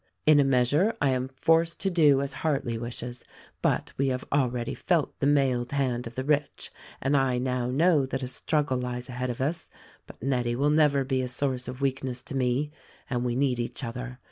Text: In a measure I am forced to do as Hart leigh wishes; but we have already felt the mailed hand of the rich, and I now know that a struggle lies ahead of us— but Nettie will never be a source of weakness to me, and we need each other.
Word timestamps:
In 0.25 0.39
a 0.39 0.43
measure 0.43 0.95
I 0.99 1.09
am 1.09 1.27
forced 1.35 1.79
to 1.81 1.91
do 1.91 2.21
as 2.21 2.33
Hart 2.41 2.65
leigh 2.65 2.79
wishes; 2.79 3.23
but 3.61 3.93
we 3.99 4.07
have 4.07 4.25
already 4.33 4.73
felt 4.73 5.19
the 5.19 5.27
mailed 5.27 5.73
hand 5.73 6.07
of 6.07 6.15
the 6.15 6.23
rich, 6.23 6.71
and 7.03 7.15
I 7.15 7.37
now 7.37 7.67
know 7.69 8.07
that 8.07 8.23
a 8.23 8.27
struggle 8.27 8.77
lies 8.79 9.09
ahead 9.09 9.29
of 9.29 9.39
us— 9.39 9.69
but 10.07 10.23
Nettie 10.23 10.55
will 10.55 10.71
never 10.71 11.03
be 11.03 11.21
a 11.21 11.27
source 11.27 11.67
of 11.67 11.81
weakness 11.81 12.23
to 12.23 12.35
me, 12.35 12.71
and 13.11 13.23
we 13.23 13.35
need 13.35 13.59
each 13.59 13.83
other. 13.83 14.17